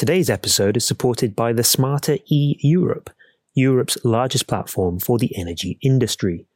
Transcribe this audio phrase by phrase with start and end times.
[0.00, 3.10] Today's episode is supported by the Smarter E Europe,
[3.52, 6.46] Europe's largest platform for the energy industry.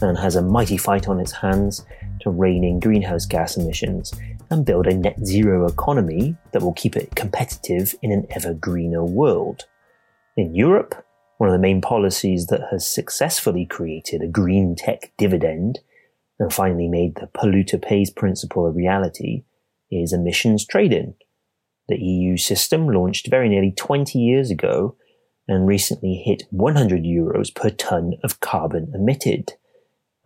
[0.00, 1.84] and has a mighty fight on its hands
[2.20, 4.14] to rein in greenhouse gas emissions
[4.50, 9.04] and build a net zero economy that will keep it competitive in an ever greener
[9.04, 9.66] world.
[10.36, 10.94] In Europe,
[11.38, 15.78] one of the main policies that has successfully created a green tech dividend
[16.38, 19.44] and finally made the polluter pays principle a reality
[19.90, 21.14] is emissions trading.
[21.88, 24.96] The EU system launched very nearly 20 years ago
[25.46, 29.52] and recently hit 100 euros per ton of carbon emitted.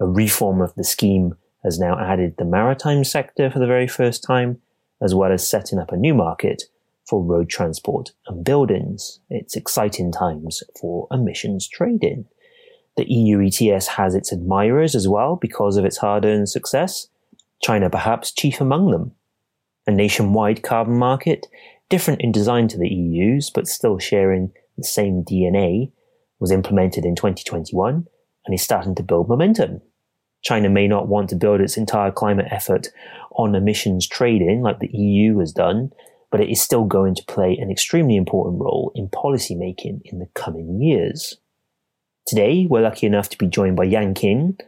[0.00, 4.24] A reform of the scheme has now added the maritime sector for the very first
[4.24, 4.60] time,
[5.00, 6.64] as well as setting up a new market
[7.08, 9.20] for road transport and buildings.
[9.30, 12.26] It's exciting times for emissions trading.
[12.96, 17.08] The EU ETS has its admirers as well because of its hard earned success,
[17.62, 19.12] China perhaps chief among them.
[19.86, 21.46] A nationwide carbon market,
[21.88, 25.90] different in design to the EU's, but still sharing the same DNA,
[26.38, 28.06] was implemented in 2021
[28.44, 29.80] and is starting to build momentum.
[30.42, 32.88] China may not want to build its entire climate effort
[33.36, 35.90] on emissions trading like the EU has done,
[36.32, 40.28] but it is still going to play an extremely important role in policymaking in the
[40.34, 41.36] coming years.
[42.26, 44.58] Today, we're lucky enough to be joined by Yan Qin,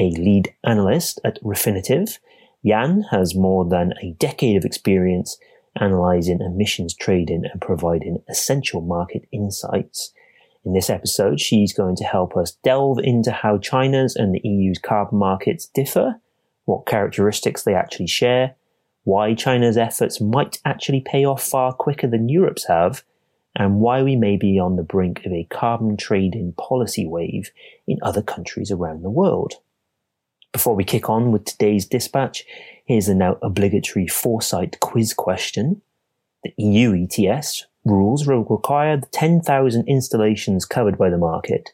[0.00, 2.18] a lead analyst at Refinitiv.
[2.62, 5.38] Yan has more than a decade of experience
[5.80, 10.12] analyzing emissions trading and providing essential market insights.
[10.64, 14.78] In this episode, she's going to help us delve into how China's and the EU's
[14.78, 16.16] carbon markets differ,
[16.64, 18.56] what characteristics they actually share,
[19.04, 23.02] why China's efforts might actually pay off far quicker than Europe's have,
[23.54, 27.50] and why we may be on the brink of a carbon trading policy wave
[27.86, 29.54] in other countries around the world.
[30.52, 32.44] Before we kick on with today's dispatch,
[32.84, 35.82] here's the now obligatory foresight quiz question.
[36.44, 41.70] The EU ETS rules will require the 10,000 installations covered by the market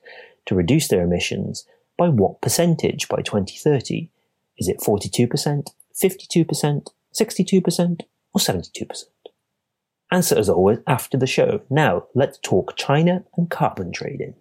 [0.46, 1.66] to reduce their emissions
[1.96, 4.10] by what percentage by 2030?
[4.58, 8.00] Is it 42%, 52%, 62%
[8.34, 9.04] or 72%?
[10.10, 11.60] Answer as always after the show.
[11.69, 14.34] Now, let's talk China and carbon trading.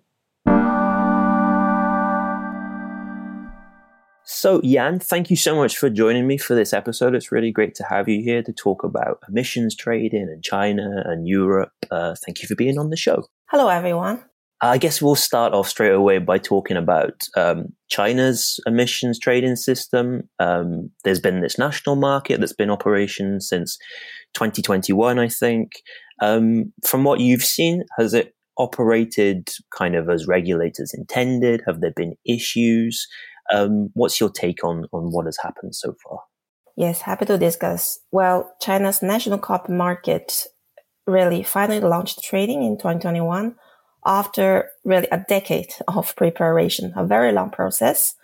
[4.30, 7.16] So, Yan, thank you so much for joining me for this episode.
[7.16, 11.28] It's really great to have you here to talk about emissions trading and China and
[11.28, 11.72] Europe.
[11.90, 13.26] Uh, thank you for being on the show.
[13.46, 14.27] Hello, everyone.
[14.62, 20.28] I guess we'll start off straight away by talking about um, China's emissions trading system.
[20.40, 23.78] Um, there's been this national market that's been operation since
[24.34, 25.74] 2021, I think.
[26.22, 31.62] Um, from what you've seen, has it operated kind of as regulators intended?
[31.68, 33.08] Have there been issues?
[33.54, 36.22] Um, what's your take on on what has happened so far?
[36.76, 38.00] Yes, happy to discuss.
[38.12, 40.46] Well, China's national carbon market
[41.06, 43.56] really finally launched trading in 2021
[44.08, 48.16] after really a decade of preparation, a very long process.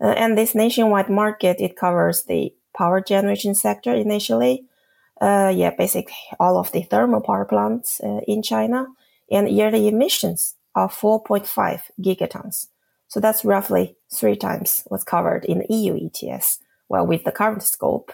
[0.00, 4.64] Uh, and this nationwide market, it covers the power generation sector initially.
[5.20, 8.86] Uh, yeah, basically all of the thermal power plants uh, in China
[9.30, 12.66] and yearly emissions of 4.5 gigatons.
[13.08, 17.62] So that's roughly three times what's covered in the EU ETS, well, with the current
[17.62, 18.12] scope.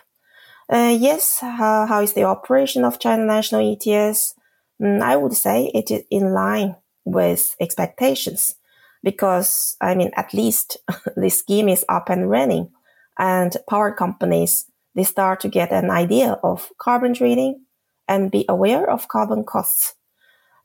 [0.70, 4.34] Uh, yes, how is the operation of China national ETS?
[4.82, 6.76] Mm, I would say it is in line
[7.12, 8.54] with expectations
[9.02, 10.76] because I mean, at least
[11.16, 12.70] the scheme is up and running
[13.18, 17.64] and power companies, they start to get an idea of carbon trading
[18.06, 19.94] and be aware of carbon costs.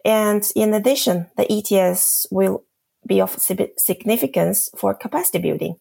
[0.06, 2.64] And in addition, the ETS will
[3.06, 3.38] be of
[3.78, 5.76] significance for capacity building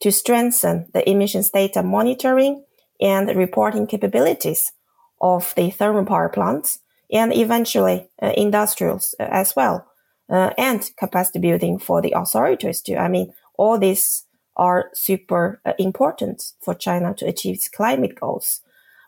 [0.00, 2.64] to strengthen the emissions data monitoring
[3.00, 4.72] and reporting capabilities
[5.20, 6.78] of the thermal power plants
[7.10, 9.88] and eventually uh, industrials uh, as well
[10.30, 12.96] uh, and capacity building for the authorities too.
[12.96, 14.24] I mean, all these
[14.56, 18.60] are super uh, important for China to achieve its climate goals.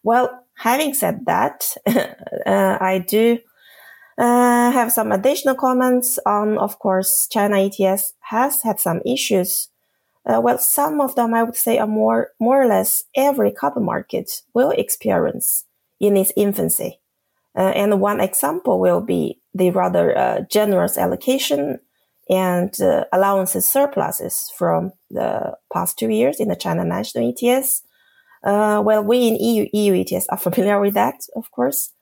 [0.03, 1.75] Well, having said that,
[2.47, 3.39] uh, I do
[4.19, 9.71] Uh, have some additional comments on, of course, China ETS has had some issues.
[10.27, 13.85] Uh, well, some of them I would say are more, more or less every carbon
[13.85, 15.65] market will experience
[15.99, 17.01] in its infancy.
[17.57, 21.81] Uh, and one example will be the rather uh, generous allocation
[22.29, 27.83] and uh, allowances surpluses from the past two years in the China national ETS.
[28.45, 31.93] Uh, well, we in EU, EU ETS are familiar with that, of course.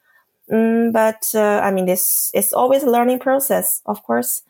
[0.50, 4.42] Mm, but uh, I mean, this is always a learning process, of course.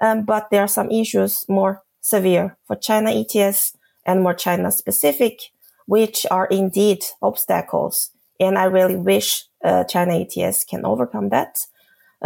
[0.00, 5.40] Um, but there are some issues more severe for China ETS and more China specific,
[5.86, 8.10] which are indeed obstacles.
[8.38, 11.58] And I really wish uh, China ETS can overcome that.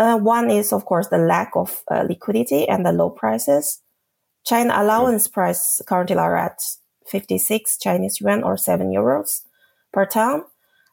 [0.00, 3.82] Uh, one is, of course, the lack of uh, liquidity and the low prices.
[4.46, 6.58] China allowance price currently are at
[7.06, 9.42] 56 Chinese yuan or 7 euros
[9.92, 10.44] per ton.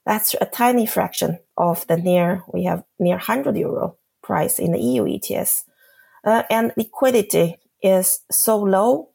[0.06, 4.80] That's a tiny fraction of the near, we have near 100 euro price in the
[4.80, 5.64] EU ETS.
[6.26, 9.12] Uh, and liquidity is so low.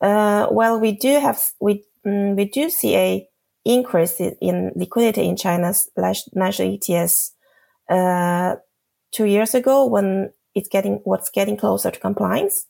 [0.00, 3.28] Uh, well, we do have, we, mm, we do see a
[3.64, 5.88] increase in liquidity in China's
[6.34, 7.32] national ETS,
[7.88, 8.56] uh,
[9.16, 12.66] two years ago when it's getting what's getting closer to compliance.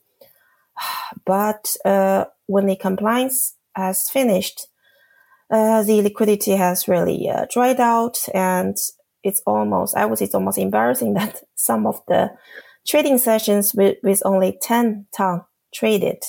[1.25, 4.69] But uh, when the compliance has finished,
[5.51, 8.77] uh, the liquidity has really uh, dried out, and
[9.23, 12.31] it's almost I would say it's almost embarrassing that some of the
[12.87, 15.43] trading sessions with, with only 10 ton
[15.75, 16.23] traded.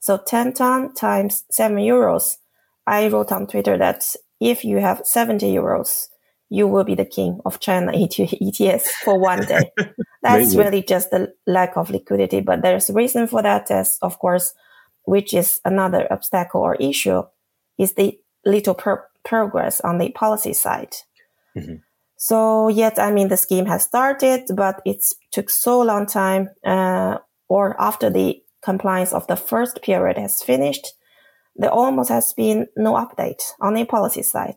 [0.00, 2.38] So 10 ton times 7 euros.
[2.86, 6.09] I wrote on Twitter that if you have 70 euros
[6.50, 9.70] you will be the king of China ETS for one day.
[10.22, 14.18] That's really just the lack of liquidity, but there's a reason for that as, of
[14.18, 14.52] course,
[15.04, 17.22] which is another obstacle or issue
[17.78, 20.92] is the little per- progress on the policy side.
[21.56, 21.76] Mm-hmm.
[22.16, 27.18] So yet, I mean, the scheme has started, but it took so long time, uh,
[27.48, 30.86] or after the compliance of the first period has finished,
[31.56, 34.56] there almost has been no update on the policy side.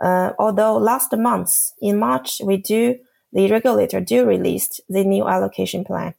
[0.00, 2.96] Uh, although last month in March, we do,
[3.32, 6.14] the regulator do released the new allocation plan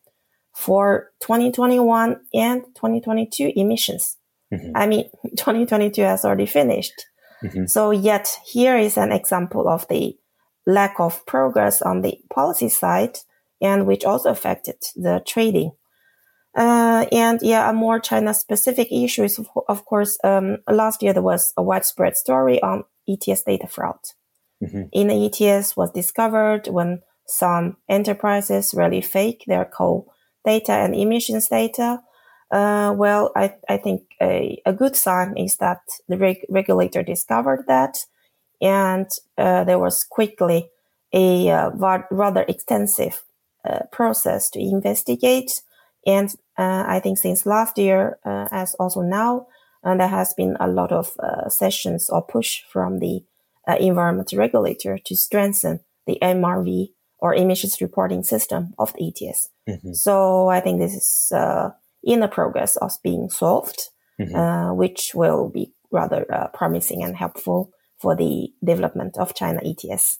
[0.53, 4.17] for 2021 and 2022 emissions.
[4.53, 4.71] Mm-hmm.
[4.75, 7.05] I mean, 2022 has already finished.
[7.43, 7.65] Mm-hmm.
[7.65, 10.17] So yet here is an example of the
[10.67, 13.17] lack of progress on the policy side
[13.61, 15.71] and which also affected the trading.
[16.55, 21.21] Uh, and yeah, a more China specific issues, of, of course, um, last year there
[21.21, 23.99] was a widespread story on ETS data fraud.
[24.61, 24.83] Mm-hmm.
[24.91, 30.13] In the ETS was discovered when some enterprises really fake their coal
[30.45, 32.01] data and emissions data.
[32.51, 37.63] Uh, well, I, I think a, a good sign is that the reg- regulator discovered
[37.67, 37.97] that
[38.61, 40.69] and uh, there was quickly
[41.13, 41.71] a uh,
[42.11, 43.23] rather extensive
[43.67, 45.61] uh, process to investigate.
[46.05, 49.47] And uh, I think since last year, uh, as also now,
[49.83, 53.21] and there has been a lot of uh, sessions or push from the
[53.67, 56.89] uh, environment regulator to strengthen the MRV
[57.19, 59.49] or emissions reporting system of the ETS.
[59.69, 59.93] Mm-hmm.
[59.93, 61.69] So I think this is uh,
[62.03, 63.79] in the progress of being solved,
[64.19, 64.35] mm-hmm.
[64.35, 70.17] Uh, which will be rather uh, promising and helpful for the development of China ETS.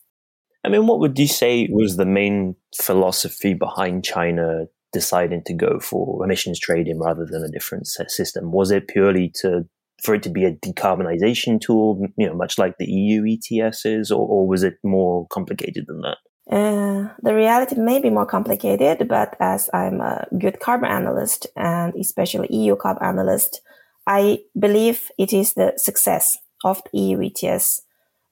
[0.64, 5.80] I mean, what would you say was the main philosophy behind China deciding to go
[5.80, 8.52] for emissions trading rather than a different system?
[8.52, 9.66] Was it purely to
[10.02, 14.12] for it to be a decarbonization tool, you know, much like the EU ETS is,
[14.12, 16.18] or, or was it more complicated than that?
[16.50, 21.94] Uh, the reality may be more complicated, but as I'm a good carbon analyst and
[21.96, 23.62] especially EU carbon analyst,
[24.08, 27.82] I believe it is the success of the EU ETS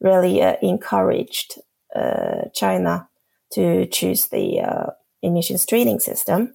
[0.02, 1.62] really uh, encouraged
[1.96, 3.08] uh, China
[3.54, 4.90] to choose the uh,
[5.22, 6.54] emissions trading system.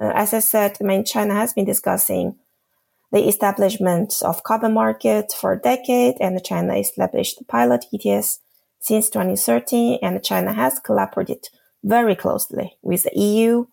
[0.00, 2.36] Uh, as I said, I mean, China has been discussing
[3.12, 8.40] the establishment of carbon market for a decade, and China established the pilot ETS
[8.80, 11.48] since 2013, and China has collaborated
[11.84, 13.66] very closely with the EU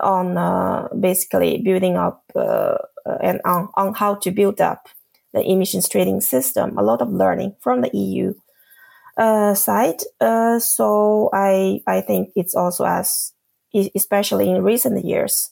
[0.00, 2.76] on uh, basically building up uh,
[3.22, 4.88] and on, on how to build up
[5.32, 6.76] the emissions trading system.
[6.76, 8.34] A lot of learning from the EU
[9.16, 10.00] uh, side.
[10.20, 13.32] Uh, so I I think it's also as
[13.94, 15.50] especially in recent years,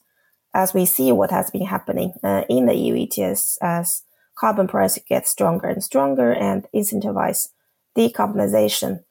[0.54, 4.02] as we see what has been happening uh, in the EU ETS as
[4.36, 7.48] carbon price gets stronger and stronger and incentivize
[7.96, 9.04] decarbonization.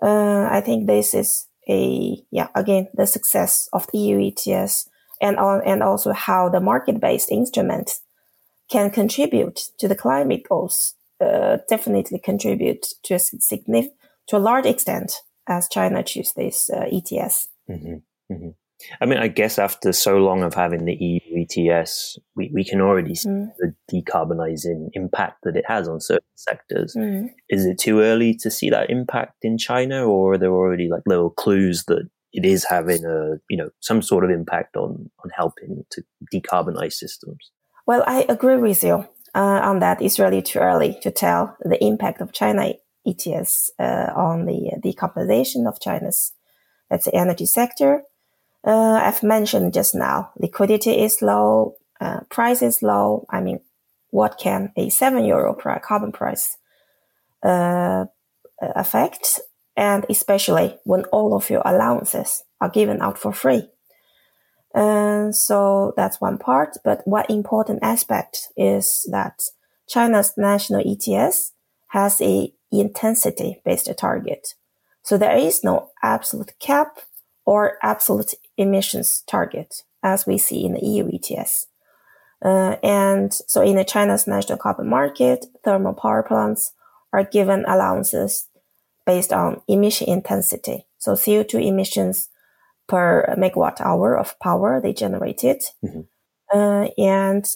[0.00, 4.88] Uh, I think this is a, yeah, again, the success of the EU ETS
[5.20, 8.02] and on, and also how the market-based instruments
[8.70, 13.94] can contribute to the climate goals, uh, definitely contribute to a significant,
[14.28, 17.48] to a large extent as China chooses this uh, ETS.
[17.68, 17.96] Mm-hmm.
[18.30, 18.50] Mm-hmm.
[19.00, 22.80] I mean, I guess after so long of having the EU ETS, we, we can
[22.80, 23.48] already see mm.
[23.58, 26.94] the decarbonizing impact that it has on certain sectors.
[26.96, 27.30] Mm.
[27.48, 31.02] Is it too early to see that impact in China, or are there already like
[31.06, 35.30] little clues that it is having a you know some sort of impact on on
[35.34, 37.50] helping to decarbonize systems?
[37.86, 40.00] Well, I agree with you uh, on that.
[40.00, 45.66] It's really too early to tell the impact of China ETS uh, on the decarbonization
[45.66, 46.32] of China's
[46.90, 48.02] let's say energy sector
[48.68, 53.26] uh, I've mentioned just now, liquidity is low, uh, price is low.
[53.30, 53.60] I mean,
[54.10, 56.58] what can a seven euro carbon price
[57.42, 58.04] uh,
[58.60, 59.40] affect?
[59.74, 63.70] And especially when all of your allowances are given out for free.
[64.74, 66.76] And so that's one part.
[66.84, 69.40] But one important aspect is that
[69.88, 71.54] China's national ETS
[71.88, 74.54] has a intensity based target.
[75.02, 76.98] So there is no absolute cap
[77.48, 81.66] or absolute emissions target, as we see in the EU ETS.
[82.44, 86.72] Uh, and so in the China's national carbon market, thermal power plants
[87.10, 88.48] are given allowances
[89.06, 90.84] based on emission intensity.
[90.98, 92.28] So CO2 emissions
[92.86, 95.62] per megawatt hour of power they generated.
[95.82, 96.00] Mm-hmm.
[96.52, 97.46] Uh, and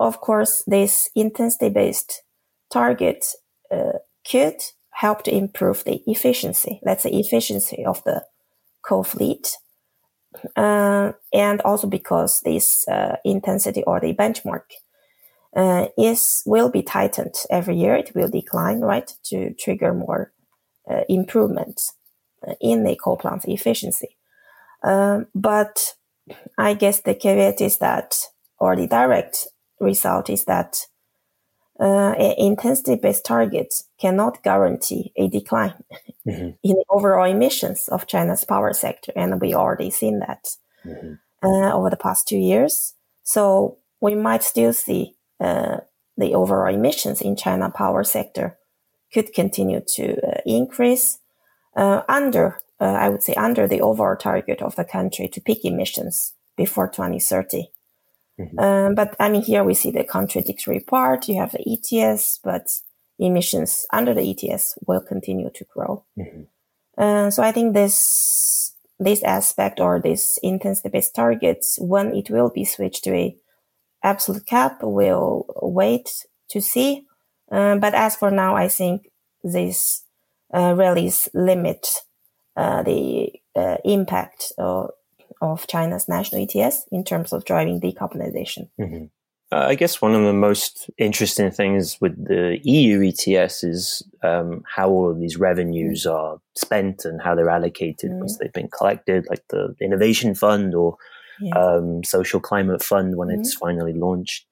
[0.00, 2.24] of course, this intensity based
[2.72, 3.24] target
[3.70, 3.98] uh,
[4.28, 4.56] could
[4.90, 8.24] help to improve the efficiency, let's say efficiency of the
[8.86, 9.56] coal fleet
[10.56, 14.62] uh, and also because this uh, intensity or the benchmark
[15.54, 17.96] uh, is will be tightened every year.
[17.96, 20.32] It will decline, right, to trigger more
[20.90, 21.94] uh, improvements
[22.46, 24.16] uh, in the coal plant efficiency.
[24.82, 25.94] Um, but
[26.58, 28.14] I guess the caveat is that,
[28.58, 29.46] or the direct
[29.80, 30.86] result is that
[31.78, 35.74] uh, intensity-based targets cannot guarantee a decline
[36.26, 36.50] mm-hmm.
[36.62, 40.48] in the overall emissions of China's power sector, and we already seen that
[40.84, 41.14] mm-hmm.
[41.42, 42.94] uh, over the past two years.
[43.22, 45.78] So we might still see uh,
[46.16, 48.58] the overall emissions in China power sector
[49.12, 51.18] could continue to uh, increase
[51.76, 55.64] uh, under, uh, I would say, under the overall target of the country to peak
[55.64, 57.68] emissions before 2030.
[58.38, 58.58] Mm-hmm.
[58.58, 61.28] Um, but I mean, here we see the contradictory part.
[61.28, 62.66] You have the ETS, but
[63.18, 66.04] emissions under the ETS will continue to grow.
[66.18, 66.42] Mm-hmm.
[66.98, 72.64] Uh, so I think this this aspect or this intensity-based targets, when it will be
[72.64, 73.36] switched to a
[74.02, 77.04] absolute cap, we will wait to see.
[77.50, 79.10] Uh, but as for now, I think
[79.44, 80.04] this
[80.54, 81.86] uh, rallies limit
[82.56, 84.94] uh, the uh, impact or
[85.40, 88.68] of China's national ETS in terms of driving decarbonization.
[88.80, 89.04] Mm-hmm.
[89.52, 94.62] Uh, I guess one of the most interesting things with the EU ETS is um,
[94.74, 96.12] how all of these revenues mm.
[96.12, 98.18] are spent and how they're allocated mm.
[98.18, 100.96] once they've been collected, like the Innovation Fund or
[101.40, 101.54] yeah.
[101.54, 103.38] um, Social Climate Fund when mm.
[103.38, 104.46] it's finally launched.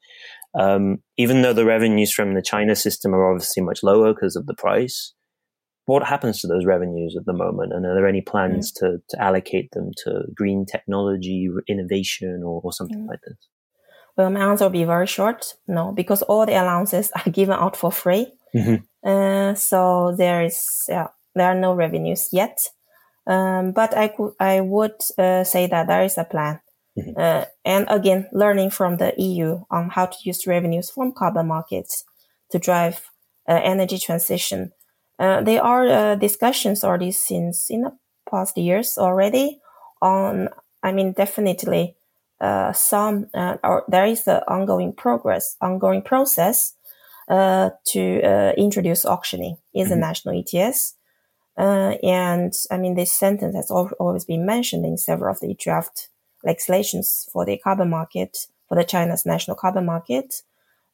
[0.57, 4.47] Um, even though the revenues from the China system are obviously much lower because of
[4.47, 5.13] the price,
[5.87, 7.73] what happens to those revenues at the moment?
[7.73, 8.81] And are there any plans mm.
[8.81, 13.09] to, to allocate them to green technology, innovation, or, or something mm.
[13.09, 13.37] like this?
[14.17, 15.55] Well, my answer will be very short.
[15.67, 18.33] No, because all the allowances are given out for free.
[18.55, 19.09] Mm-hmm.
[19.09, 22.59] Uh, so there is, yeah, there are no revenues yet.
[23.27, 26.61] Um, but I could, I would uh, say that there is a plan.
[26.99, 27.13] Mm-hmm.
[27.17, 32.05] Uh, and again, learning from the EU on how to use revenues from carbon markets
[32.51, 33.11] to drive
[33.49, 34.73] uh, energy transition
[35.19, 37.97] uh, there are uh, discussions already since in the
[38.31, 39.61] past years already
[40.03, 40.49] on,
[40.83, 41.97] I mean, definitely
[42.41, 46.75] uh, some, uh, or there is an ongoing progress, ongoing process
[47.29, 50.01] uh, to uh, introduce auctioning in the mm-hmm.
[50.01, 50.95] national ETS.
[51.57, 56.09] and I mean, this sentence has always been mentioned in several of the draft
[56.45, 58.37] legislations for the carbon market,
[58.69, 60.43] for the China's national carbon market.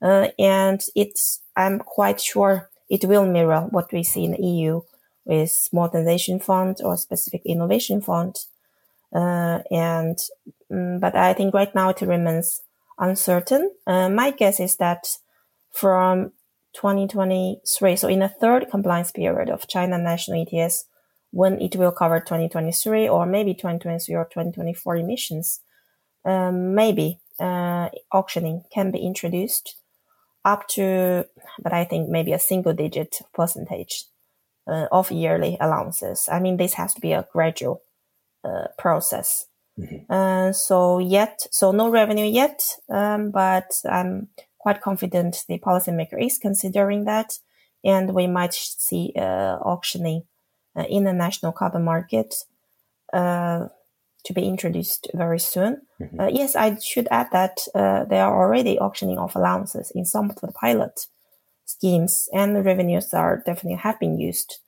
[0.03, 4.83] and it's, I'm quite sure it will mirror what we see in the EU
[5.25, 8.37] with modernization fund or specific innovation fund.
[9.15, 10.19] Uh, and,
[10.71, 12.61] um, but I think right now it remains
[12.99, 13.71] uncertain.
[13.87, 15.07] Uh, my guess is that
[15.71, 16.33] from
[16.75, 20.87] 2023, so in the third compliance period of China national ETS,
[21.33, 25.61] when it will cover 2023 or maybe 2023 or 2024 emissions,
[26.25, 29.80] um, maybe uh, auctioning can be introduced
[30.45, 31.27] up to,
[31.63, 34.05] but I think maybe a single digit percentage
[34.67, 36.29] uh, of yearly allowances.
[36.31, 37.83] I mean, this has to be a gradual
[38.45, 39.47] uh, process.
[39.79, 40.13] Mm-hmm.
[40.13, 44.29] Uh, so yet, so no revenue yet, um, but I'm
[44.59, 47.39] quite confident the policymaker is considering that,
[47.85, 50.25] and we might see uh, auctioning
[50.77, 52.35] uh, in the national carbon market.
[54.25, 55.83] To be introduced very soon.
[56.01, 56.21] Mm-hmm.
[56.21, 60.31] Uh, yes, I should add that uh, they are already auctioning off allowances in some
[60.31, 61.07] of the pilot
[61.65, 64.59] schemes, and the revenues are definitely have been used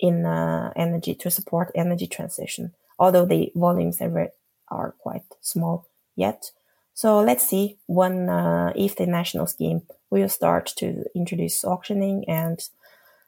[0.00, 4.32] in uh, energy to support energy transition, although the volumes are,
[4.68, 5.86] are quite small
[6.16, 6.50] yet.
[6.94, 12.58] So let's see when uh, if the national scheme will start to introduce auctioning and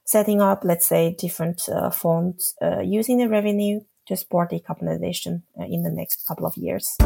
[0.04, 5.64] setting up, let's say, different uh, funds uh, using the revenue to support decarbonization uh,
[5.64, 6.96] in the next couple of years.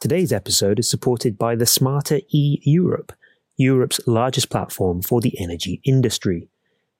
[0.00, 3.12] Today's episode is supported by the Smarter E Europe,
[3.56, 6.48] Europe's largest platform for the energy industry.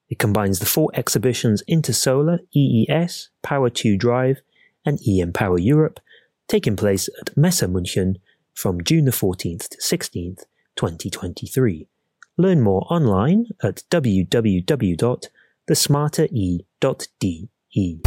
[0.09, 4.41] It combines the four exhibitions Intersolar, EES, Power 2 Drive,
[4.85, 6.01] and EM Power Europe,
[6.49, 8.17] taking place at Messe München
[8.55, 10.45] from June the 14th to 16th,
[10.77, 11.87] 2023.
[12.37, 13.83] Learn more online at
[15.69, 18.01] www.thesmartere.de.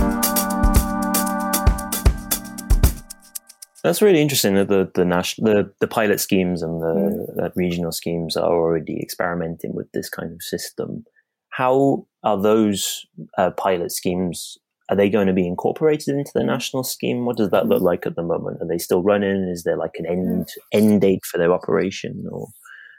[3.83, 7.35] That's really interesting that the the, national, the the pilot schemes and the, mm.
[7.35, 11.03] the regional schemes are already experimenting with this kind of system.
[11.49, 13.05] How are those
[13.37, 14.57] uh, pilot schemes?
[14.89, 17.25] Are they going to be incorporated into the national scheme?
[17.25, 18.61] What does that look like at the moment?
[18.61, 19.49] Are they still running?
[19.49, 22.25] Is there like an end end date for their operation?
[22.31, 22.49] Or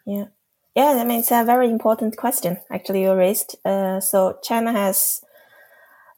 [0.04, 0.24] yeah,
[0.74, 0.96] yeah.
[0.98, 3.56] I mean, it's a very important question actually you raised.
[3.64, 5.20] Uh, so China has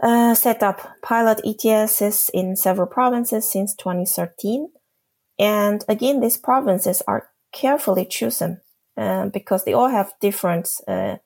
[0.02, 4.68] uh, set up pilot ETSs in several provinces since 2013.
[5.38, 8.61] And again, these provinces are carefully chosen
[8.96, 11.16] uh, because they all have different uh,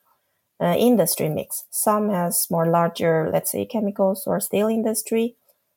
[0.60, 1.64] uh industry mix.
[1.70, 5.36] Some has more larger, let's say, chemicals or steel industry.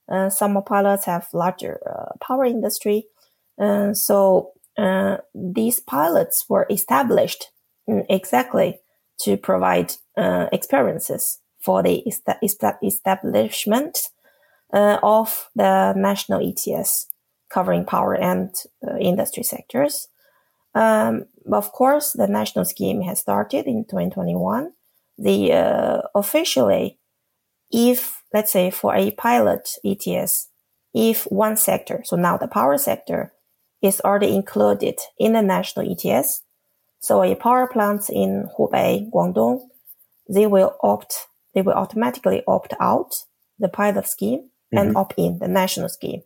[0.10, 1.80] Uh, some pilots have larger
[2.20, 3.06] power industry.
[3.94, 4.52] so
[5.34, 7.52] these pilots were established
[7.90, 8.80] mm, exactly
[9.22, 9.94] to provide
[10.52, 12.04] experiences for the
[12.84, 14.10] establishment
[14.74, 17.08] uh, of the national ETS
[17.50, 18.56] covering power and
[18.88, 20.08] uh, industry sectors.
[20.74, 24.72] Um, of course, the national scheme has started in 2021.
[25.18, 26.98] The uh, officially,
[27.70, 30.48] if let's say for a pilot ETS,
[30.94, 33.34] if one sector, so now the power sector,
[33.82, 36.44] is already included in the national ETS,
[37.00, 39.62] so a power plant in Hubei, Guangdong,
[40.30, 43.14] they will opt they will automatically opt out
[43.60, 44.78] the pilot scheme mm-hmm.
[44.78, 46.22] and opt in the national scheme.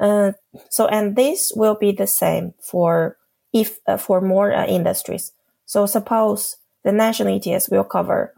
[0.00, 0.32] Uh,
[0.68, 3.16] so, and this will be the same for
[3.52, 5.32] if uh, for more uh, industries.
[5.66, 8.34] So, suppose the national ETS will cover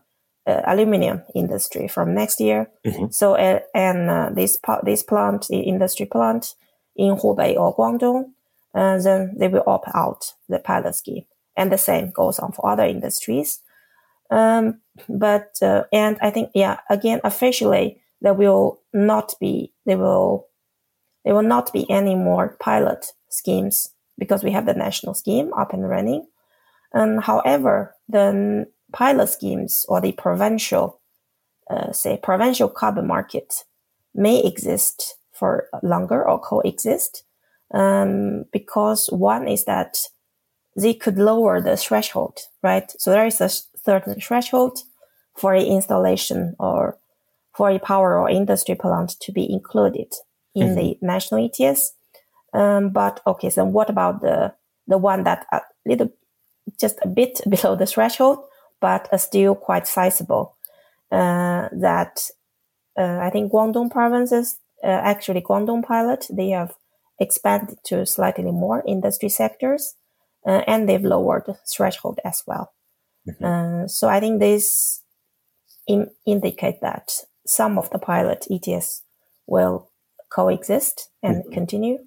[0.46, 2.70] uh, aluminum industry from next year.
[2.84, 3.06] Mm-hmm.
[3.10, 6.54] So, uh, and uh, this this plant, the industry plant
[6.96, 8.30] in Hubei or Guangdong,
[8.74, 11.24] and then they will opt out the pilot scheme,
[11.56, 13.60] and the same goes on for other industries.
[14.30, 20.48] Um, but uh, and I think yeah, again officially there will not be there will
[21.24, 25.72] there will not be any more pilot schemes because we have the national scheme up
[25.72, 26.26] and running.
[26.92, 31.00] And however, the pilot schemes or the provincial,
[31.68, 33.64] uh, say provincial carbon market
[34.14, 37.24] may exist for longer or coexist.
[37.72, 39.98] Um, because one is that
[40.76, 42.90] they could lower the threshold, right?
[42.98, 44.78] So there is a certain threshold
[45.36, 46.98] for a installation or
[47.54, 50.12] for a power or industry plant to be included
[50.54, 50.76] in mm-hmm.
[50.76, 51.94] the national ETS.
[52.52, 54.54] Um, but okay, so what about the
[54.86, 56.12] the one that a little,
[56.78, 58.38] just a bit below the threshold,
[58.80, 60.56] but uh, still quite sizable?
[61.10, 62.20] Uh, that
[62.98, 66.74] uh, I think Guangdong provinces, actually Guangdong pilot, they have
[67.18, 69.94] expanded to slightly more industry sectors,
[70.46, 72.72] uh, and they've lowered threshold as well.
[73.28, 73.44] Mm-hmm.
[73.44, 75.02] Uh, so I think this
[75.86, 77.12] in, indicate that
[77.46, 79.02] some of the pilot ETS
[79.46, 79.90] will
[80.30, 81.52] coexist and mm-hmm.
[81.52, 81.98] continue.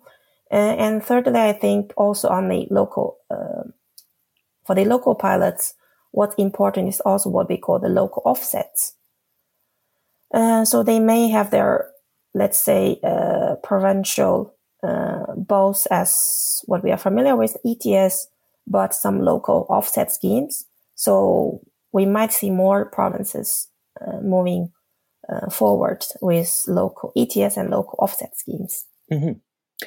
[0.52, 3.70] Uh, and thirdly, I think also on the local, uh,
[4.66, 5.74] for the local pilots,
[6.12, 8.94] what's important is also what we call the local offsets.
[10.34, 11.90] Uh, so they may have their,
[12.34, 18.28] let's say, uh, provincial, uh, both as what we are familiar with ETS,
[18.66, 20.66] but some local offset schemes
[20.98, 21.62] so
[21.94, 23.70] we might see more provinces
[24.02, 24.72] uh, moving
[25.30, 28.86] uh, forward with local ETS and local offset schemes.
[29.14, 29.34] Mm-hmm.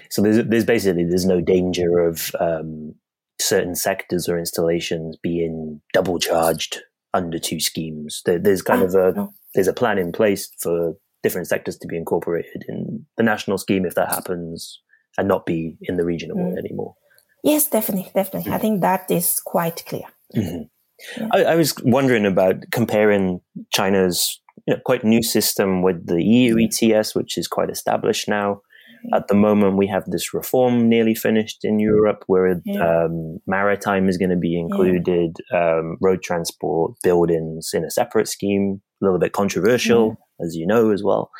[0.08, 2.94] So there's there's basically there's no danger of um,
[3.40, 6.80] certain sectors or installations being double charged
[7.12, 8.22] under two schemes.
[8.24, 9.32] There, there's kind ah, of a no.
[9.54, 13.84] there's a plan in place for different sectors to be incorporated in the national scheme
[13.84, 14.80] if that happens
[15.18, 16.44] and not be in the regional mm.
[16.44, 16.94] one anymore.
[17.42, 18.50] Yes, definitely, definitely.
[18.50, 18.54] Mm.
[18.54, 20.04] I think that is quite clear.
[20.36, 21.24] Mm-hmm.
[21.32, 23.40] I, I, was wondering about comparing
[23.72, 28.60] China's you know, quite new system with the EU ETS, which is quite established now.
[29.14, 33.04] At the moment, we have this reform nearly finished in Europe, where yeah.
[33.04, 35.78] um, maritime is going to be included, yeah.
[35.78, 38.80] um, road transport, buildings in a separate scheme.
[39.02, 40.46] A little bit controversial, yeah.
[40.46, 41.30] as you know as well.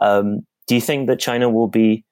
[0.00, 2.04] Um, do you think that China will be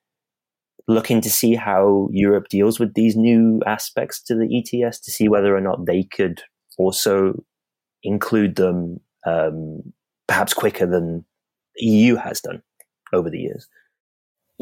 [0.88, 5.28] looking to see how Europe deals with these new aspects to the ETS to see
[5.28, 6.42] whether or not they could
[6.78, 7.42] also
[8.02, 9.80] include them um,
[10.26, 11.24] perhaps quicker than
[11.76, 12.62] the EU has done
[13.12, 13.66] over the years?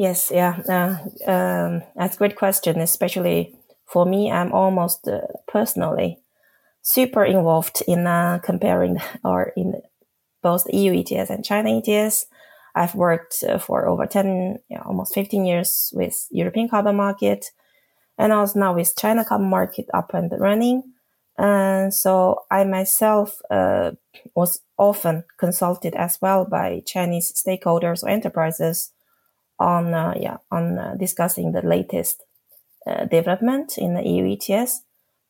[0.01, 2.79] Yes, yeah, uh, um, that's a great question.
[2.81, 6.17] Especially for me, I'm almost uh, personally
[6.81, 9.79] super involved in uh, comparing or in
[10.41, 12.25] both EU ETS and China ETS.
[12.73, 17.51] I've worked uh, for over 10, you know, almost 15 years with European carbon market
[18.17, 20.81] and also now with China carbon market up and running.
[21.37, 23.91] And so I myself uh,
[24.33, 28.91] was often consulted as well by Chinese stakeholders or enterprises
[29.61, 32.23] on uh, yeah on uh, discussing the latest
[32.87, 34.81] uh, development in the EU ETS.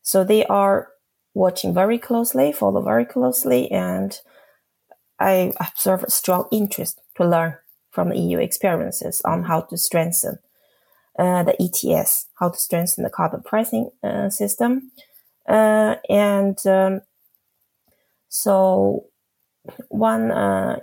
[0.01, 0.87] So they are
[1.33, 4.17] watching very closely, follow very closely, and
[5.19, 7.57] I observe a strong interest to learn
[7.91, 10.39] from the EU experiences on how to strengthen
[11.19, 14.91] uh, the ETS, how to strengthen the carbon pricing uh, system,
[15.47, 17.01] uh, and um,
[18.29, 19.05] so
[19.89, 20.29] one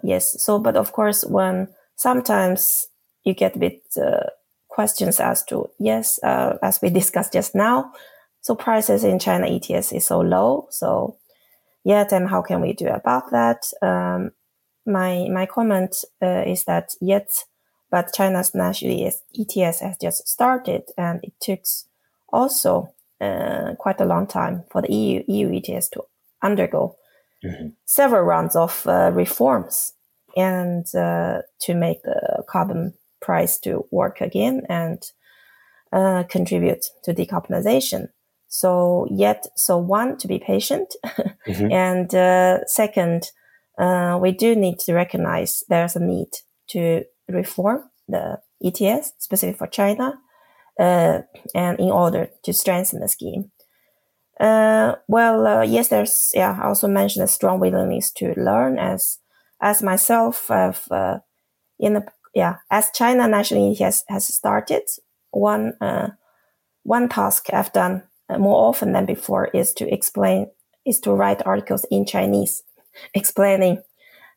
[0.02, 2.88] yes, so but of course when sometimes
[3.28, 4.26] you get a bit uh,
[4.68, 7.92] questions as to yes, uh, as we discussed just now.
[8.40, 10.66] So prices in China ETS is so low.
[10.70, 11.18] So
[11.84, 13.66] yeah, then how can we do about that?
[13.82, 14.32] Um,
[14.86, 17.28] my my comment uh, is that yet,
[17.90, 21.60] but China's national ETS has just started, and it took
[22.32, 26.04] also uh, quite a long time for the EU EU ETS to
[26.42, 26.96] undergo
[27.44, 27.68] mm-hmm.
[27.84, 29.92] several rounds of uh, reforms
[30.36, 32.94] and uh, to make the carbon
[33.28, 35.02] price to work again and
[35.92, 38.08] uh, contribute to decarbonization.
[38.48, 40.88] So yet, so one, to be patient.
[41.06, 41.70] mm-hmm.
[41.70, 43.30] And uh, second,
[43.78, 46.30] uh, we do need to recognize there's a need
[46.68, 50.14] to reform the ETS, specific for China,
[50.80, 51.20] uh,
[51.54, 53.50] and in order to strengthen the scheme.
[54.40, 59.18] Uh, well, uh, yes, there's, yeah, I also mentioned a strong willingness to learn as,
[59.60, 60.88] as myself, I've,
[61.78, 64.82] in the yeah, as China nationally ETS has started,
[65.30, 66.08] one uh,
[66.82, 70.50] one task I've done uh, more often than before is to explain
[70.86, 72.62] is to write articles in Chinese
[73.14, 73.82] explaining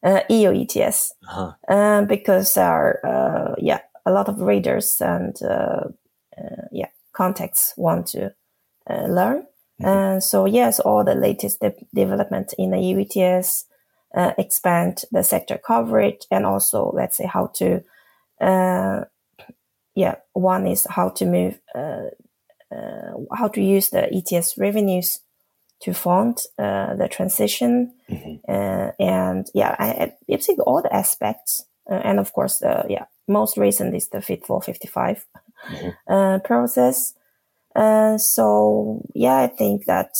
[0.04, 1.54] uh, EU ETS uh-huh.
[1.68, 5.84] uh, because our uh, yeah a lot of readers and uh,
[6.38, 8.34] uh, yeah contacts want to
[8.90, 9.46] learn.
[9.82, 9.86] Mm-hmm.
[9.88, 13.66] And so yes, all the latest de- development in the EU ETS
[14.16, 17.84] uh, expand the sector coverage and also let's say how to
[18.42, 19.06] uh,
[19.96, 22.10] yeah one is how to move uh,
[22.74, 25.20] uh how to use the ets revenues
[25.80, 28.36] to fund uh, the transition mm-hmm.
[28.48, 33.96] Uh, and yeah I, I think all the aspects and of course yeah most recent
[33.96, 35.26] is the fit for 55
[35.70, 36.46] mm-hmm.
[36.46, 37.14] process
[38.18, 40.12] so yeah i think that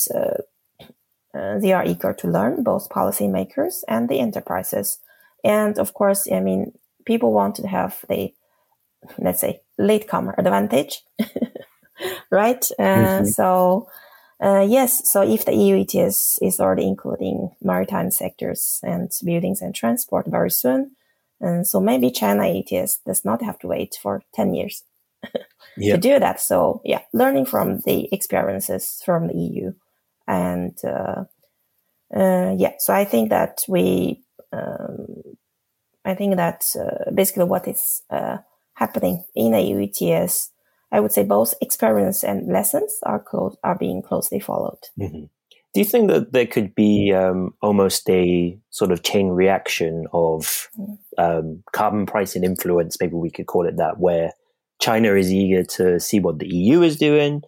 [1.34, 4.98] uh, they are eager to learn, both policymakers and the enterprises.
[5.44, 6.72] And of course, I mean,
[7.06, 8.32] people want to have the,
[9.18, 11.02] let's say, latecomer advantage,
[12.30, 12.64] right?
[12.78, 13.24] Uh, mm-hmm.
[13.26, 13.88] So,
[14.42, 19.74] uh, yes, so if the EU ETS is already including maritime sectors and buildings and
[19.74, 20.92] transport very soon,
[21.40, 24.84] and so maybe China ETS does not have to wait for 10 years
[25.78, 26.40] to do that.
[26.40, 29.72] So yeah, learning from the experiences from the EU
[30.26, 31.24] and uh,
[32.14, 35.06] uh, yeah, so I think that we, um,
[36.04, 38.38] I think that uh, basically what is uh,
[38.74, 40.50] happening in a ETS,
[40.90, 44.80] I would say both experience and lessons are close are being closely followed.
[45.00, 45.24] Mm-hmm.
[45.74, 50.68] Do you think that there could be um, almost a sort of chain reaction of
[50.78, 50.98] mm.
[51.16, 52.98] um, carbon pricing influence?
[53.00, 54.32] Maybe we could call it that, where
[54.82, 57.40] China is eager to see what the EU is doing.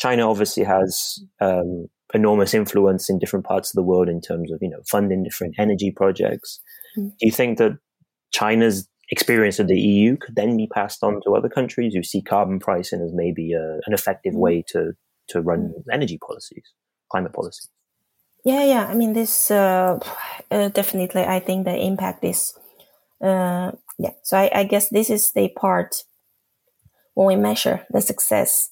[0.00, 4.58] China obviously has um, enormous influence in different parts of the world in terms of
[4.60, 6.60] you know funding different energy projects.
[6.96, 7.10] Mm.
[7.10, 7.78] Do you think that
[8.32, 12.22] China's experience of the EU could then be passed on to other countries who see
[12.22, 14.40] carbon pricing as maybe a, an effective mm.
[14.40, 14.92] way to
[15.28, 15.92] to run mm.
[15.92, 16.64] energy policies,
[17.10, 17.68] climate policies?
[18.44, 18.86] Yeah, yeah.
[18.86, 19.98] I mean, this uh,
[20.50, 21.22] uh, definitely.
[21.22, 22.56] I think the impact is,
[23.22, 24.12] uh, yeah.
[24.22, 26.04] So I, I guess this is the part
[27.14, 28.70] when we measure the success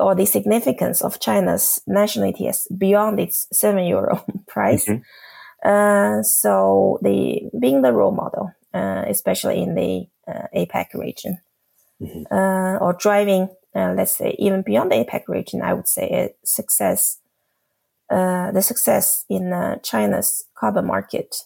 [0.00, 4.86] or the significance of China's national ETS beyond its seven euro price.
[4.86, 5.02] Mm-hmm.
[5.68, 11.38] Uh, so the being the role model, uh, especially in the uh, APEC region,
[12.00, 12.32] mm-hmm.
[12.32, 16.30] Uh, or driving, uh, let's say even beyond the APEC region, I would say a
[16.44, 17.18] success,
[18.08, 21.42] the success in China's carbon market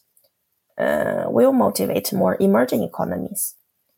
[0.79, 3.55] will motivate more emerging economies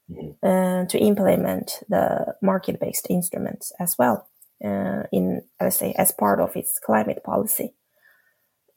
[0.09, 0.87] mm-hmm.
[0.87, 4.29] to implement the market-based instruments as well
[4.61, 7.75] in, let's say, as part of its climate policy.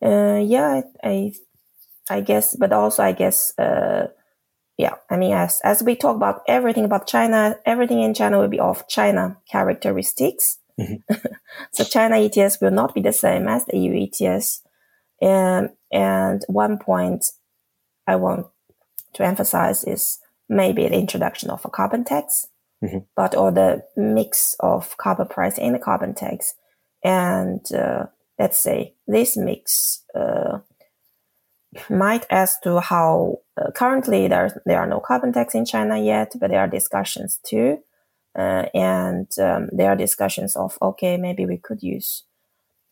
[0.03, 1.31] Uh, yeah, I, I,
[2.09, 4.07] I, guess, but also I guess, uh,
[4.77, 8.47] yeah, I mean, as, as we talk about everything about China, everything in China will
[8.47, 10.59] be of China characteristics.
[10.79, 11.13] Mm-hmm.
[11.73, 14.61] so China ETS will not be the same as the EU ETS.
[15.21, 17.25] Um, and one point
[18.05, 18.47] I want
[19.13, 22.47] to emphasize is maybe the introduction of a carbon tax,
[22.83, 22.99] mm-hmm.
[23.15, 26.53] but or the mix of carbon price and the carbon tax.
[27.03, 28.07] And, uh,
[28.39, 30.59] let's say this mix uh,
[31.89, 36.33] might as to how uh, currently there there are no carbon tax in China yet,
[36.39, 37.79] but there are discussions too,
[38.37, 42.23] uh, and um, there are discussions of okay maybe we could use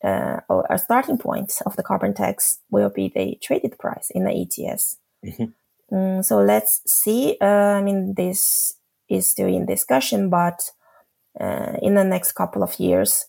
[0.04, 4.32] uh, a starting point of the carbon tax will be the traded price in the
[4.32, 4.96] ETS.
[5.24, 5.44] Mm-hmm.
[5.92, 7.36] Mm, so let's see.
[7.40, 8.74] Uh, I mean this
[9.08, 10.70] is still in discussion, but
[11.40, 13.26] uh, in the next couple of years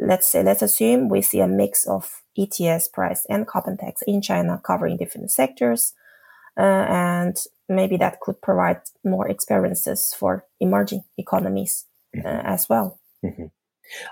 [0.00, 4.22] let's say, let's assume we see a mix of ETS price and carbon tax in
[4.22, 5.92] China covering different sectors.
[6.58, 7.36] Uh, and
[7.68, 12.46] maybe that could provide more experiences for emerging economies uh, mm-hmm.
[12.46, 12.98] as well.
[13.24, 13.46] Mm-hmm.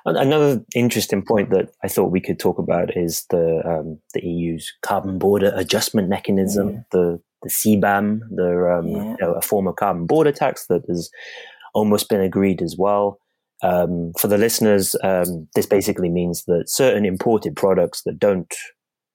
[0.05, 4.73] Another interesting point that I thought we could talk about is the um, the EU's
[4.83, 9.03] carbon border adjustment mechanism, the the CBAM, the um, yeah.
[9.03, 11.11] you know, a form of carbon border tax that has
[11.75, 13.19] almost been agreed as well.
[13.63, 18.53] Um, for the listeners, um, this basically means that certain imported products that don't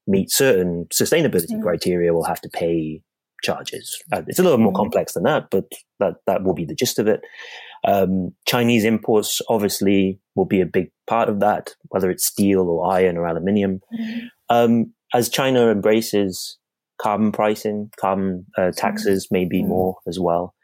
[0.05, 3.01] meet certain sustainability criteria will have to pay
[3.43, 4.01] charges.
[4.11, 4.77] Uh, it's a little more mm.
[4.77, 5.65] complex than that, but
[5.99, 7.21] that, that will be the gist of it.
[7.85, 12.91] Um, Chinese imports obviously will be a big part of that, whether it's steel or
[12.91, 13.81] iron or aluminium.
[13.93, 14.21] Mm.
[14.49, 16.57] Um, as China embraces
[17.01, 19.67] carbon pricing, carbon uh, taxes, maybe mm.
[19.67, 20.55] more as well.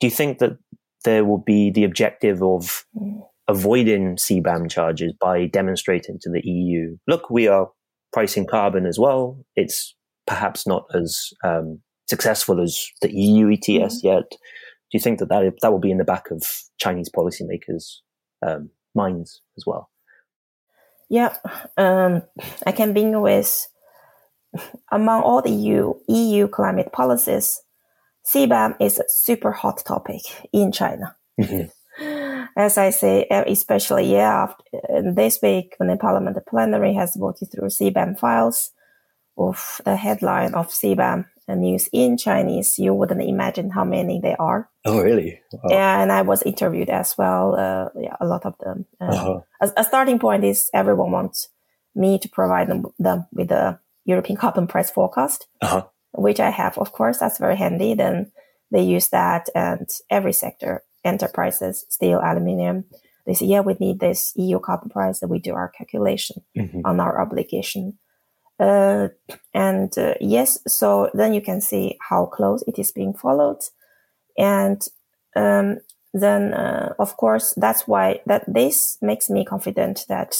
[0.00, 0.58] Do you think that
[1.04, 2.84] there will be the objective of
[3.48, 7.70] avoiding CBAM charges by demonstrating to the EU, look, we are
[8.12, 9.44] pricing carbon as well.
[9.56, 9.94] It's
[10.26, 14.06] perhaps not as um, successful as the EU ETS mm-hmm.
[14.06, 14.30] yet.
[14.30, 16.42] Do you think that that, that will be in the back of
[16.78, 17.98] Chinese policymakers'
[18.46, 19.90] um, minds as well?
[21.08, 21.36] Yeah,
[21.76, 22.22] um,
[22.66, 23.68] I can begin with
[24.90, 27.62] among all the EU, EU climate policies,
[28.26, 31.16] CBAM is a super hot topic in China.
[31.40, 31.68] Mm-hmm.
[32.56, 37.68] As I say, especially yeah, after, this week when the Parliament plenary has voted through
[37.68, 38.72] CBAM files,
[39.38, 44.70] of the headline of CBAM news in Chinese, you wouldn't imagine how many there are.
[44.84, 45.40] Oh, really?
[45.52, 45.60] Wow.
[45.68, 47.54] Yeah, and I was interviewed as well.
[47.54, 48.86] Uh, yeah, a lot of them.
[49.00, 49.40] Uh, uh-huh.
[49.60, 51.48] a, a, starting point is everyone wants
[51.94, 55.46] me to provide them, them with the European carbon price forecast.
[55.60, 57.94] Uh-huh which I have, of course, that's very handy.
[57.94, 58.32] Then
[58.70, 62.84] they use that and every sector, enterprises, steel, aluminium,
[63.26, 66.80] they say, yeah, we need this EU carbon price that we do our calculation mm-hmm.
[66.84, 67.98] on our obligation.
[68.62, 69.08] Uh,
[69.52, 73.58] and uh, yes, so then you can see how close it is being followed.
[74.38, 74.80] And
[75.34, 75.78] um,
[76.14, 80.36] then, uh, of course, that's why that this makes me confident that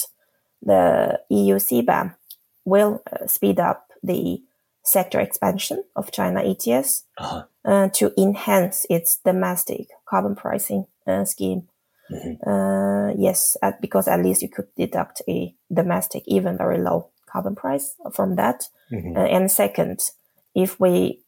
[0.61, 2.15] the EU CBAM
[2.63, 4.41] will uh, speed up the
[4.85, 7.43] sector expansion of China ETS uh-huh.
[7.65, 11.67] uh, to enhance its domestic carbon pricing uh, scheme.
[12.09, 12.49] Mm-hmm.
[12.49, 17.55] Uh, yes, at, because at least you could deduct a domestic, even very low carbon
[17.55, 18.63] price from that.
[18.91, 19.17] Mm-hmm.
[19.17, 19.99] Uh, and second,
[20.55, 21.21] if we,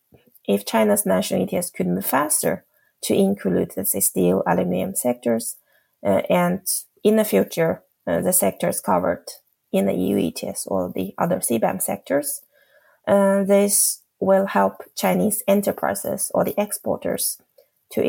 [0.47, 2.63] if China's national ETS could move faster
[3.03, 5.57] to include, let's say, steel, aluminum sectors,
[6.05, 6.61] uh, and
[7.03, 9.25] in the future, uh, the sectors covered
[9.71, 12.41] in the EU ETS or the other CBAM sectors,
[13.07, 17.37] uh, this will help Chinese enterprises or the exporters
[17.91, 18.01] to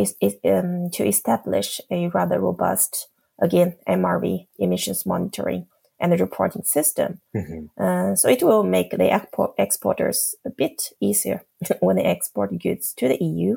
[0.45, 3.09] um, to establish a rather robust,
[3.41, 5.67] again, MRV emissions monitoring
[5.99, 7.21] and the reporting system.
[7.35, 7.83] Mm-hmm.
[7.83, 11.45] Uh, so it will make the export- exporters a bit easier
[11.81, 13.57] when they export goods to the EU.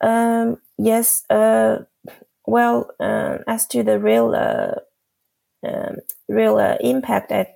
[0.00, 1.78] Um, yes, uh,
[2.46, 4.80] well, uh, as to the real uh,
[5.66, 5.96] um,
[6.28, 7.48] real uh, impact, I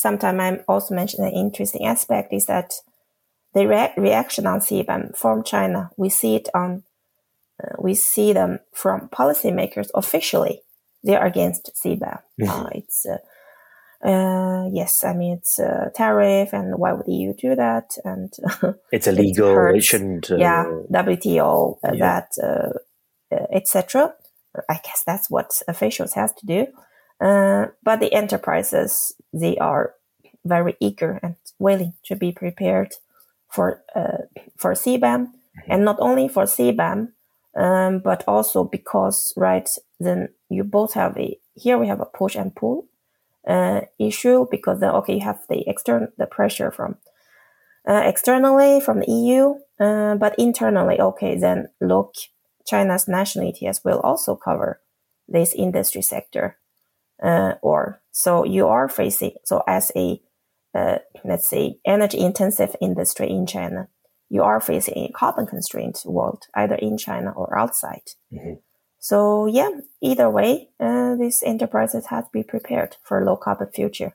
[0.00, 2.72] Sometimes I also mention an interesting aspect is that
[3.52, 6.84] the re- reaction on CBAM from China, we see it on,
[7.62, 10.62] uh, we see them from policymakers officially.
[11.02, 12.20] They're against CBAM.
[12.40, 12.50] Mm-hmm.
[12.50, 13.18] Uh, it's, uh,
[14.02, 17.96] uh, yes, I mean it's a tariff, and why would EU do that?
[18.04, 18.32] And
[18.92, 19.66] it's illegal.
[19.66, 20.30] It, it shouldn't.
[20.30, 21.98] Uh, yeah, WTO uh, yeah.
[21.98, 24.14] that uh, etc.
[24.68, 26.66] I guess that's what officials have to do.
[27.20, 29.94] Uh, but the enterprises they are
[30.46, 32.94] very eager and willing to be prepared
[33.50, 33.82] for
[34.56, 35.72] for CBAM, mm-hmm.
[35.72, 37.08] and not only for CBAM,
[37.56, 42.36] um, but also because right then you both have a here we have a push
[42.36, 42.86] and pull
[43.46, 46.96] uh, issue because then okay you have the external the pressure from
[47.88, 52.14] uh, externally from the EU, uh, but internally okay then look
[52.66, 54.80] China's national ETS will also cover
[55.26, 56.58] this industry sector,
[57.22, 60.20] uh, or so you are facing so as a
[60.74, 63.88] uh, let's say energy intensive industry in China,
[64.30, 68.12] you are facing a carbon constrained world either in China or outside.
[68.32, 68.54] Mm-hmm.
[69.00, 73.68] So yeah, either way, uh, these enterprises have to be prepared for a low carbon
[73.74, 74.14] future.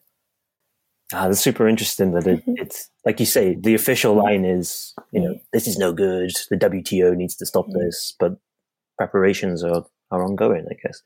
[1.13, 2.53] Ah, that's super interesting that it, mm-hmm.
[2.57, 6.31] it's like you say, the official line is, you know, this is no good.
[6.49, 8.37] The WTO needs to stop this, but
[8.97, 11.01] preparations are, are ongoing, I guess.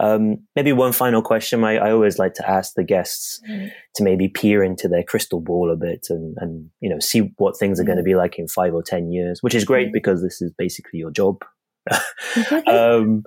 [0.00, 3.70] Um, maybe one final question I, I, always like to ask the guests mm.
[3.96, 7.56] to maybe peer into their crystal ball a bit and, and you know, see what
[7.56, 8.06] things are going to mm.
[8.06, 9.92] be like in five or 10 years, which is great mm.
[9.92, 11.42] because this is basically your job
[12.66, 13.22] um,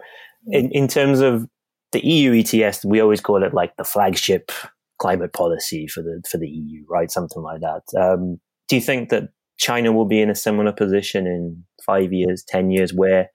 [0.47, 1.47] in, in terms of
[1.91, 4.51] the EU ETS, we always call it like the flagship
[4.99, 7.11] climate policy for the for the EU, right?
[7.11, 7.83] Something like that.
[7.99, 12.43] Um, do you think that China will be in a similar position in five years,
[12.47, 13.29] ten years, where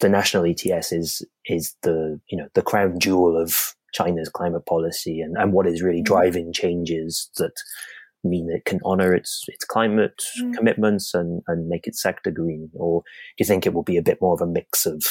[0.00, 5.20] the national ETS is is the you know the crown jewel of China's climate policy
[5.20, 6.06] and, and what is really mm.
[6.06, 7.52] driving changes that
[8.24, 10.54] mean it can honor its its climate mm.
[10.54, 12.70] commitments and, and make its sector green?
[12.74, 15.04] Or do you think it will be a bit more of a mix of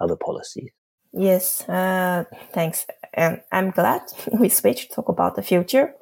[0.00, 0.70] other policies?
[1.12, 2.86] Yes, uh, thanks.
[3.14, 4.02] And I'm glad
[4.38, 5.94] we switched to talk about the future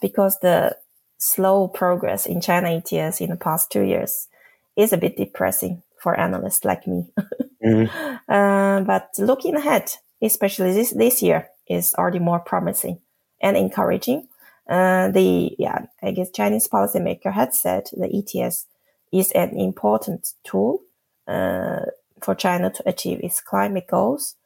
[0.00, 0.76] because the
[1.18, 4.28] slow progress in China ETS in the past two years
[4.76, 7.10] is a bit depressing for analysts like me.
[7.64, 8.16] mm-hmm.
[8.28, 9.90] uh, but looking ahead,
[10.22, 13.00] especially this, this year, is already more promising
[13.42, 14.28] and encouraging
[14.68, 18.66] uh, the yeah, I guess Chinese policymaker had said the ETS
[19.12, 20.82] is an important tool
[21.28, 21.86] uh,
[22.22, 24.36] for China to achieve its climate goals.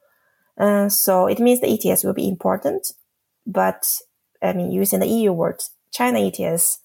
[0.58, 2.92] Uh, so it means the ETS will be important,
[3.46, 3.86] but
[4.42, 6.80] I mean, using the EU words, China ETS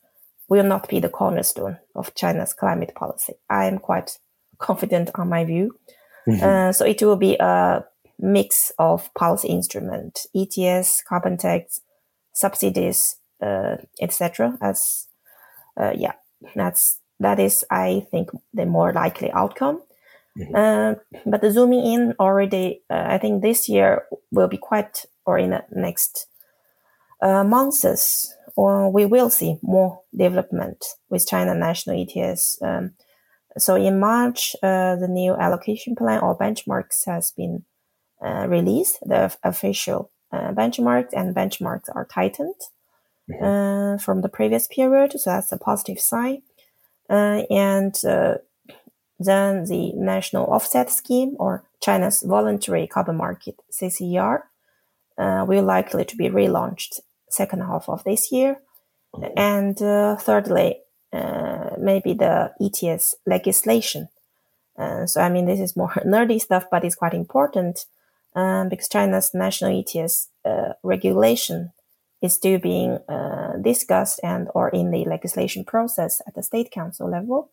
[0.47, 3.33] will not be the cornerstone of China's climate policy.
[3.49, 4.17] I am quite
[4.59, 5.77] confident on my view.
[6.27, 6.43] Mm-hmm.
[6.43, 7.85] Uh, so it will be a
[8.19, 11.81] mix of policy instrument, ETS, carbon tax,
[12.33, 14.57] subsidies, uh, etc.
[14.61, 15.07] As
[15.79, 16.13] uh, yeah,
[16.55, 19.81] that's that is I think the more likely outcome.
[20.37, 20.55] Mm-hmm.
[20.55, 25.37] Uh, but the zooming in already, uh, I think this year will be quite, or
[25.37, 26.27] in the next
[27.21, 32.61] uh, months, or we will see more development with China national ETS.
[32.61, 32.91] Um,
[33.57, 37.63] so in March, uh, the new allocation plan or benchmarks has been
[38.23, 42.55] uh, released, the official uh, benchmarks and benchmarks are tightened
[43.29, 43.43] mm-hmm.
[43.43, 45.13] uh, from the previous period.
[45.13, 46.41] So that's a positive sign.
[47.09, 48.35] Uh, and uh,
[49.19, 54.41] then the national offset scheme or China's voluntary carbon market CCER
[55.17, 58.57] uh, will likely to be relaunched second half of this year.
[59.13, 59.37] Mm-hmm.
[59.37, 60.79] And uh, thirdly,
[61.11, 64.09] maybe the ETS legislation.
[65.05, 67.85] so I mean, this is more nerdy stuff, but it's quite important
[68.35, 70.29] um, because China's national ETS
[70.83, 71.71] regulation
[72.21, 77.09] is still being uh, discussed and or in the legislation process at the state council
[77.09, 77.51] level.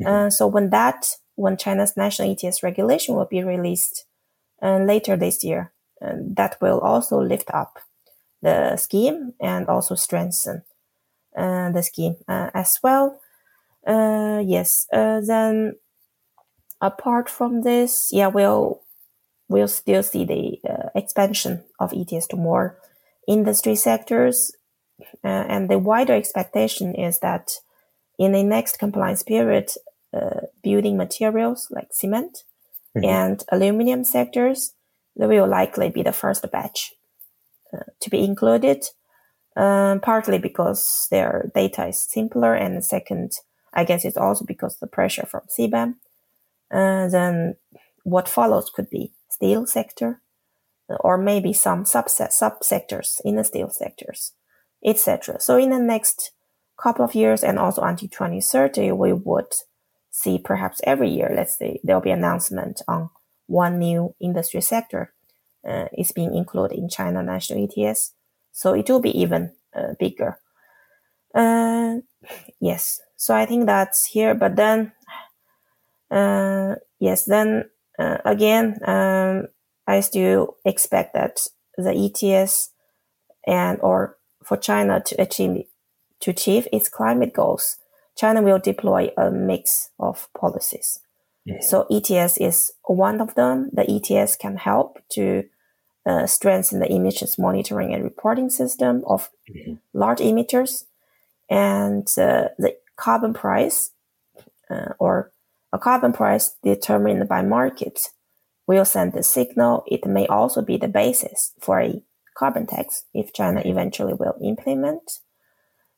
[0.00, 0.12] Mm-hmm.
[0.12, 4.04] Uh, so when that, when China's national ETS regulation will be released
[4.62, 7.78] uh, later this year, uh, that will also lift up
[8.42, 10.71] the scheme and also strengthen uh,
[11.34, 13.20] the scheme uh, as well.
[13.86, 15.76] yes, then
[16.80, 18.82] apart from this, yeah, we'll
[19.48, 20.58] we'll still see the
[20.94, 22.78] expansion of ETS to more
[23.26, 24.52] industry sectors.
[25.24, 27.52] Uh, and the wider expectation is that
[28.18, 29.70] in the next compliance period,
[30.14, 32.44] uh, building materials like cement
[32.96, 33.08] mm-hmm.
[33.08, 34.74] and aluminum sectors,
[35.16, 36.92] they will likely be the first batch
[37.72, 38.84] uh, to be included,
[39.56, 43.32] um, partly because their data is simpler, and second,
[43.72, 45.96] I guess it's also because the pressure from CBAM.
[46.70, 47.56] Uh, then
[48.04, 50.20] what follows could be steel sector,
[51.00, 54.32] or maybe some subset subsectors in the steel sectors,
[54.84, 55.40] etc.
[55.40, 56.32] So in the next
[56.82, 59.52] couple of years and also until 2030, we would
[60.10, 63.10] see perhaps every year, let's say there'll be announcement on
[63.46, 65.12] one new industry sector
[65.66, 68.14] uh, is being included in China national ETS.
[68.52, 70.38] So it will be even uh, bigger.
[71.34, 71.96] Uh,
[72.60, 73.00] yes.
[73.16, 74.34] So I think that's here.
[74.34, 74.92] But then,
[76.10, 79.48] uh, yes, then uh, again, um,
[79.86, 81.40] I still expect that
[81.76, 82.70] the ETS
[83.46, 85.64] and or for China to achieve
[86.20, 87.78] to achieve its climate goals,
[88.16, 91.00] China will deploy a mix of policies.
[91.44, 91.60] Yeah.
[91.60, 93.70] So ETS is one of them.
[93.72, 95.44] The ETS can help to
[96.06, 99.74] uh, strengthen the emissions monitoring and reporting system of mm-hmm.
[99.92, 100.84] large emitters,
[101.48, 103.90] and uh, the carbon price
[104.70, 105.32] uh, or
[105.72, 108.10] a carbon price determined by markets
[108.66, 109.84] will send the signal.
[109.86, 112.02] It may also be the basis for a
[112.36, 113.70] carbon tax if China mm-hmm.
[113.70, 115.20] eventually will implement.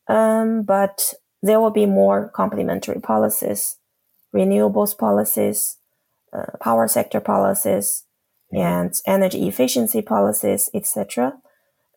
[0.09, 3.77] Um, but there will be more complementary policies,
[4.35, 5.79] renewables policies,
[6.33, 8.05] uh, power sector policies.
[8.57, 11.35] And energy efficiency policies, etc.,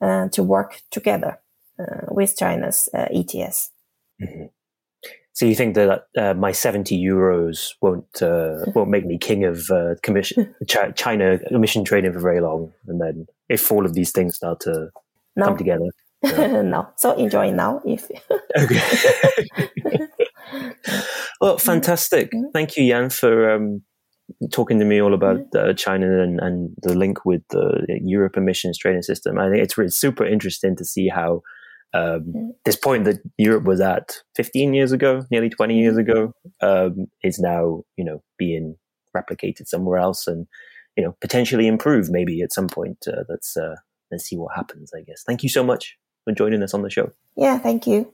[0.01, 1.39] uh, to work together
[1.79, 3.71] uh, with China's uh, ETS.
[4.21, 4.45] Mm-hmm.
[5.37, 9.69] So you think that uh, my seventy euros won't uh, won't make me king of
[9.69, 10.55] uh, commission
[10.95, 14.89] China emission trading for very long, and then if all of these things start to
[15.35, 15.45] no.
[15.45, 15.85] come together,
[16.23, 16.63] yeah.
[16.63, 16.89] no.
[16.97, 17.83] So enjoy now.
[17.85, 18.09] If
[18.57, 18.81] okay.
[21.39, 22.31] well, fantastic.
[22.31, 22.49] Mm-hmm.
[22.51, 23.83] Thank you, Yan, for um,
[24.51, 25.69] talking to me all about mm-hmm.
[25.69, 29.39] uh, China and, and, the link with the Europe emissions trading system.
[29.39, 31.41] I think it's really super interesting to see how
[31.93, 32.49] um, mm-hmm.
[32.65, 37.39] this point that Europe was at 15 years ago, nearly 20 years ago, um, is
[37.39, 38.75] now you know being
[39.15, 40.47] replicated somewhere else and
[40.95, 42.97] you know potentially improve maybe at some point.
[43.07, 43.75] Uh, let's uh,
[44.11, 44.91] let's see what happens.
[44.95, 45.23] I guess.
[45.25, 47.11] Thank you so much for joining us on the show.
[47.35, 48.11] Yeah, thank you.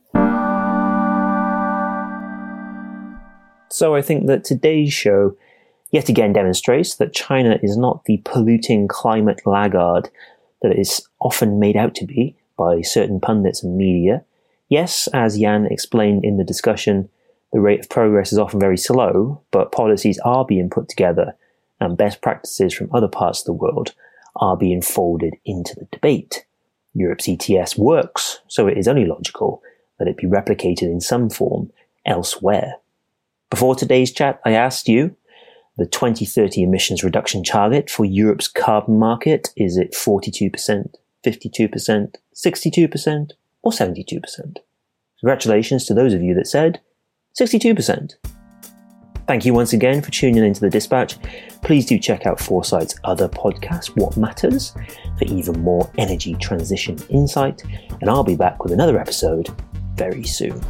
[3.72, 5.36] So I think that today's show
[5.94, 10.10] yet again demonstrates that China is not the polluting climate laggard
[10.62, 14.24] that it is often made out to be by certain pundits and media.
[14.70, 17.10] Yes, as Yan explained in the discussion,
[17.52, 21.36] the rate of progress is often very slow, but policies are being put together
[21.80, 23.94] and best practices from other parts of the world
[24.38, 26.46] are being folded into the debate.
[26.96, 29.62] Europe's ETS works, so it is only logical
[30.00, 31.72] that it be replicated in some form
[32.06, 32.76] elsewhere.
[33.52, 35.16] Before today's chat, I asked you
[35.78, 40.52] the 2030 emissions reduction target for Europe's carbon market is it 42%,
[41.26, 43.32] 52%, 62%,
[43.64, 44.58] or 72%?
[45.20, 46.82] Congratulations to those of you that said
[47.40, 48.14] 62%.
[49.26, 51.18] Thank you once again for tuning into the dispatch.
[51.62, 54.74] Please do check out Foresight's other podcast, What Matters,
[55.18, 57.64] for even more energy transition insight.
[58.02, 59.50] And I'll be back with another episode
[59.96, 60.62] very soon.